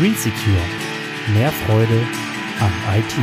[0.00, 0.62] Green Secure.
[1.34, 2.06] Mehr Freude
[2.58, 3.14] am IT.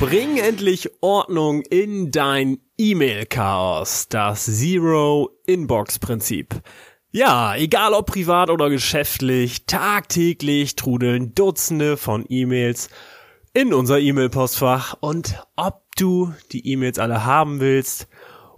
[0.00, 4.08] Bring endlich Ordnung in dein E-Mail-Chaos.
[4.08, 6.60] Das Zero-Inbox-Prinzip.
[7.12, 12.90] Ja, egal ob privat oder geschäftlich, tagtäglich trudeln Dutzende von E-Mails
[13.54, 18.08] in unser E-Mail-Postfach und ob du die E-Mails alle haben willst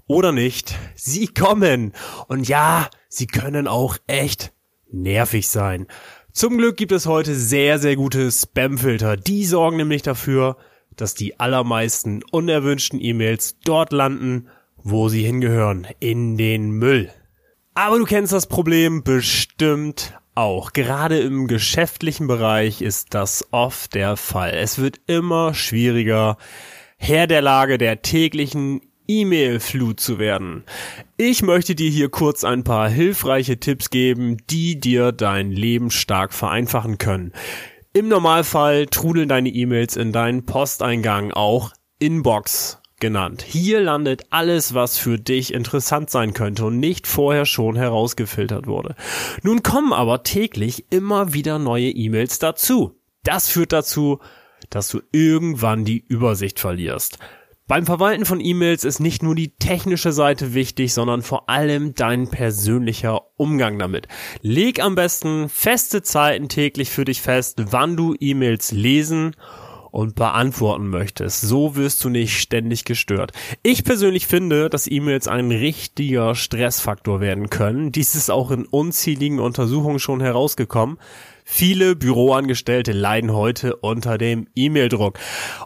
[0.06, 1.92] oder nicht, sie kommen.
[2.28, 4.54] Und ja, sie können auch echt
[5.02, 5.86] nervig sein.
[6.32, 9.16] Zum Glück gibt es heute sehr, sehr gute Spam-Filter.
[9.16, 10.56] Die sorgen nämlich dafür,
[10.96, 17.10] dass die allermeisten unerwünschten E-Mails dort landen, wo sie hingehören, in den Müll.
[17.74, 20.72] Aber du kennst das Problem bestimmt auch.
[20.72, 24.50] Gerade im geschäftlichen Bereich ist das oft der Fall.
[24.54, 26.36] Es wird immer schwieriger,
[26.96, 30.64] Herr der Lage der täglichen E-Mail-Flut zu werden.
[31.16, 36.32] Ich möchte dir hier kurz ein paar hilfreiche Tipps geben, die dir dein Leben stark
[36.32, 37.32] vereinfachen können.
[37.92, 43.44] Im Normalfall trudeln deine E-Mails in deinen Posteingang, auch Inbox genannt.
[43.46, 48.96] Hier landet alles, was für dich interessant sein könnte und nicht vorher schon herausgefiltert wurde.
[49.42, 52.98] Nun kommen aber täglich immer wieder neue E-Mails dazu.
[53.22, 54.20] Das führt dazu,
[54.70, 57.18] dass du irgendwann die Übersicht verlierst.
[57.66, 62.28] Beim Verwalten von E-Mails ist nicht nur die technische Seite wichtig, sondern vor allem dein
[62.28, 64.06] persönlicher Umgang damit.
[64.42, 69.34] Leg am besten feste Zeiten täglich für dich fest, wann du E-Mails lesen
[69.90, 71.40] und beantworten möchtest.
[71.40, 73.32] So wirst du nicht ständig gestört.
[73.62, 77.92] Ich persönlich finde, dass E-Mails ein richtiger Stressfaktor werden können.
[77.92, 80.98] Dies ist auch in unzähligen Untersuchungen schon herausgekommen.
[81.46, 85.18] Viele Büroangestellte leiden heute unter dem E-Mail-Druck.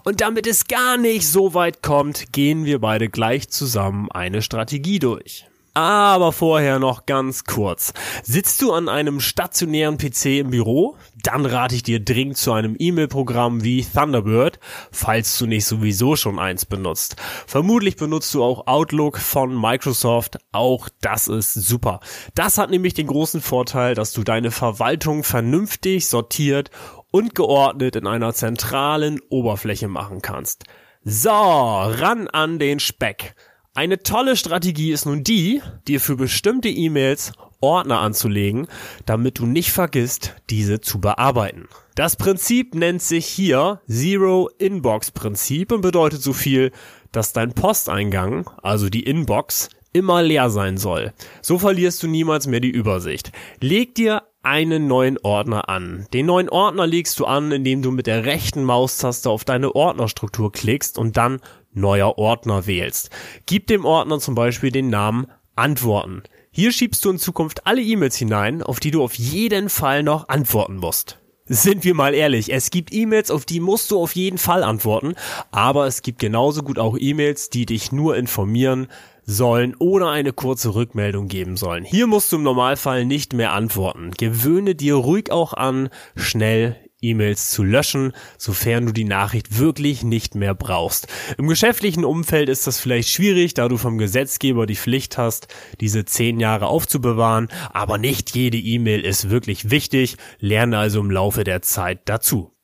[0.05, 4.99] Und damit es gar nicht so weit kommt, gehen wir beide gleich zusammen eine Strategie
[4.99, 5.47] durch.
[5.79, 7.93] Aber vorher noch ganz kurz.
[8.25, 10.97] Sitzt du an einem stationären PC im Büro?
[11.23, 14.59] Dann rate ich dir dringend zu einem E-Mail-Programm wie Thunderbird,
[14.91, 17.15] falls du nicht sowieso schon eins benutzt.
[17.47, 20.39] Vermutlich benutzt du auch Outlook von Microsoft.
[20.51, 22.01] Auch das ist super.
[22.35, 26.73] Das hat nämlich den großen Vorteil, dass du deine Verwaltung vernünftig sortiert
[27.13, 30.65] und geordnet in einer zentralen Oberfläche machen kannst.
[31.05, 33.37] So, ran an den Speck.
[33.79, 37.31] Eine tolle Strategie ist nun die, dir für bestimmte E-Mails
[37.61, 38.67] Ordner anzulegen,
[39.07, 41.69] damit du nicht vergisst, diese zu bearbeiten.
[41.95, 46.73] Das Prinzip nennt sich hier Zero Inbox Prinzip und bedeutet so viel,
[47.13, 51.13] dass dein Posteingang, also die Inbox, immer leer sein soll.
[51.41, 53.31] So verlierst du niemals mehr die Übersicht.
[53.61, 56.07] Leg dir einen neuen Ordner an.
[56.13, 60.51] Den neuen Ordner legst du an, indem du mit der rechten Maustaste auf deine Ordnerstruktur
[60.51, 61.41] klickst und dann
[61.81, 63.11] neuer Ordner wählst.
[63.47, 66.23] Gib dem Ordner zum Beispiel den Namen Antworten.
[66.51, 70.29] Hier schiebst du in Zukunft alle E-Mails hinein, auf die du auf jeden Fall noch
[70.29, 71.19] antworten musst.
[71.51, 75.15] Sind wir mal ehrlich, es gibt E-Mails, auf die musst du auf jeden Fall antworten,
[75.51, 78.89] aber es gibt genauso gut auch E-Mails, die dich nur informieren
[79.25, 81.85] sollen oder eine kurze Rückmeldung geben sollen.
[81.85, 84.11] Hier musst du im Normalfall nicht mehr antworten.
[84.11, 90.35] Gewöhne dir ruhig auch an, schnell E-Mails zu löschen, sofern du die Nachricht wirklich nicht
[90.35, 91.07] mehr brauchst.
[91.37, 95.49] Im geschäftlichen Umfeld ist das vielleicht schwierig, da du vom Gesetzgeber die Pflicht hast,
[95.81, 101.45] diese zehn Jahre aufzubewahren, aber nicht jede E-Mail ist wirklich wichtig, lerne also im Laufe
[101.45, 102.58] der Zeit dazu.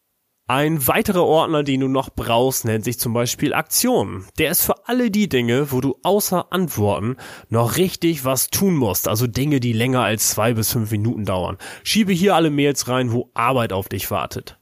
[0.46, 4.26] Ein weiterer Ordner, den du noch brauchst, nennt sich zum Beispiel Aktionen.
[4.36, 7.16] Der ist für alle die Dinge, wo du außer Antworten
[7.48, 11.56] noch richtig was tun musst, also Dinge, die länger als zwei bis fünf Minuten dauern.
[11.82, 14.58] Schiebe hier alle Mails rein, wo Arbeit auf dich wartet.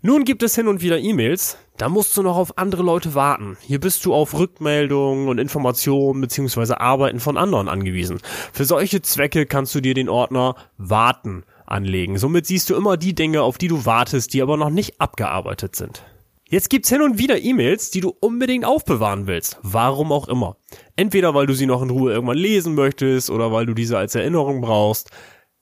[0.00, 3.56] Nun gibt es hin und wieder E-Mails, da musst du noch auf andere Leute warten.
[3.62, 6.74] Hier bist du auf Rückmeldungen und Informationen bzw.
[6.74, 8.20] Arbeiten von anderen angewiesen.
[8.52, 12.18] Für solche Zwecke kannst du dir den Ordner Warten anlegen.
[12.18, 15.76] Somit siehst du immer die Dinge, auf die du wartest, die aber noch nicht abgearbeitet
[15.76, 16.02] sind.
[16.48, 19.58] Jetzt gibt's hin und wieder E-Mails, die du unbedingt aufbewahren willst.
[19.62, 20.56] Warum auch immer.
[20.94, 24.14] Entweder weil du sie noch in Ruhe irgendwann lesen möchtest oder weil du diese als
[24.14, 25.10] Erinnerung brauchst.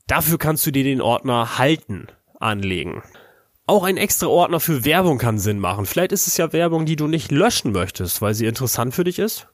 [0.06, 2.08] Dafür kannst du dir den Ordner Halten
[2.40, 3.02] anlegen.
[3.66, 5.87] Auch ein extra Ordner für Werbung kann Sinn machen.
[5.87, 9.20] Vielleicht ist es ja Werbung, die du nicht löschen möchtest, weil sie interessant für dich
[9.20, 9.46] ist.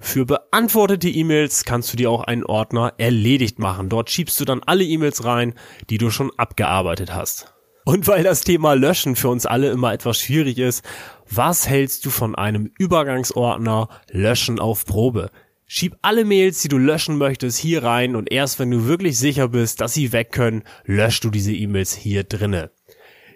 [0.00, 3.88] Für beantwortete E-Mails kannst du dir auch einen Ordner erledigt machen.
[3.88, 5.54] Dort schiebst du dann alle E-Mails rein,
[5.90, 7.52] die du schon abgearbeitet hast.
[7.84, 10.84] Und weil das Thema Löschen für uns alle immer etwas schwierig ist,
[11.28, 15.30] was hältst du von einem Übergangsordner Löschen auf Probe?
[15.66, 19.48] Schieb alle Mails, die du löschen möchtest, hier rein und erst wenn du wirklich sicher
[19.48, 22.70] bist, dass sie weg können, löschst du diese E-Mails hier drinne.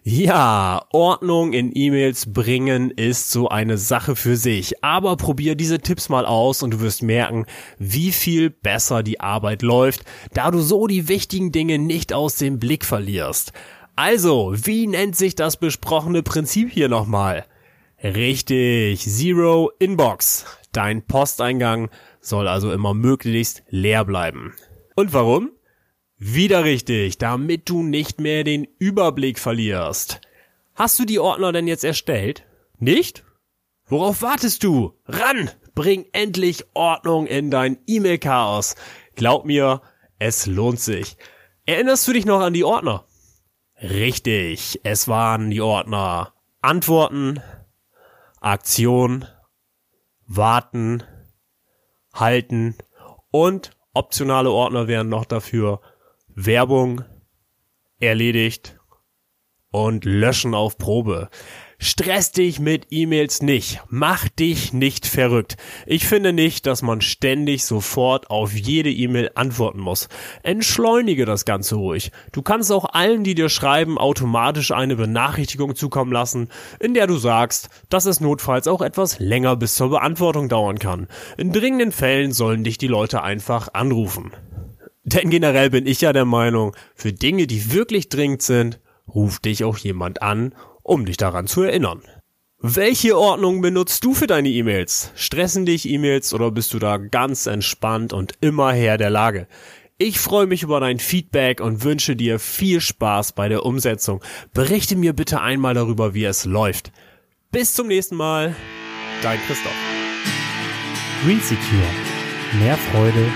[0.08, 4.84] Ja, Ordnung in E-Mails bringen ist so eine Sache für sich.
[4.84, 7.44] Aber probier diese Tipps mal aus und du wirst merken,
[7.80, 12.60] wie viel besser die Arbeit läuft, da du so die wichtigen Dinge nicht aus dem
[12.60, 13.52] Blick verlierst.
[13.96, 17.44] Also, wie nennt sich das besprochene Prinzip hier nochmal?
[18.00, 20.44] Richtig, Zero Inbox.
[20.70, 24.54] Dein Posteingang soll also immer möglichst leer bleiben.
[24.94, 25.50] Und warum?
[26.18, 30.20] Wieder richtig, damit du nicht mehr den Überblick verlierst.
[30.74, 32.46] Hast du die Ordner denn jetzt erstellt?
[32.78, 33.24] Nicht?
[33.86, 34.94] Worauf wartest du?
[35.06, 35.50] Ran!
[35.74, 38.76] Bring endlich Ordnung in dein E-Mail-Chaos.
[39.14, 39.82] Glaub mir,
[40.18, 41.18] es lohnt sich.
[41.66, 43.04] Erinnerst du dich noch an die Ordner?
[43.82, 47.40] Richtig, es waren die Ordner Antworten,
[48.40, 49.26] Aktion,
[50.26, 51.04] Warten,
[52.14, 52.74] Halten
[53.30, 55.80] und optionale Ordner wären noch dafür
[56.38, 57.02] Werbung
[57.98, 58.78] erledigt
[59.70, 61.30] und löschen auf Probe.
[61.78, 63.80] Stress dich mit E-Mails nicht.
[63.88, 65.56] Mach dich nicht verrückt.
[65.86, 70.10] Ich finde nicht, dass man ständig sofort auf jede E-Mail antworten muss.
[70.42, 72.12] Entschleunige das Ganze ruhig.
[72.32, 76.50] Du kannst auch allen, die dir schreiben, automatisch eine Benachrichtigung zukommen lassen,
[76.80, 81.08] in der du sagst, dass es notfalls auch etwas länger bis zur Beantwortung dauern kann.
[81.38, 84.32] In dringenden Fällen sollen dich die Leute einfach anrufen.
[85.06, 89.62] Denn generell bin ich ja der Meinung, für Dinge, die wirklich dringend sind, ruft dich
[89.62, 92.02] auch jemand an, um dich daran zu erinnern.
[92.58, 95.12] Welche Ordnung benutzt du für deine E-Mails?
[95.14, 99.46] Stressen dich E-Mails oder bist du da ganz entspannt und immer Herr der Lage?
[99.96, 104.22] Ich freue mich über dein Feedback und wünsche dir viel Spaß bei der Umsetzung.
[104.52, 106.90] Berichte mir bitte einmal darüber, wie es läuft.
[107.52, 108.56] Bis zum nächsten Mal.
[109.22, 109.72] Dein Christoph.
[111.24, 111.88] Green Secure.
[112.58, 113.30] Mehr Freude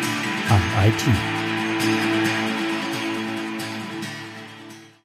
[0.49, 1.40] an IT.
[1.81, 2.20] thank you